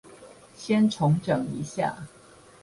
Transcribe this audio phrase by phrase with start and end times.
[0.55, 1.95] 先重整一下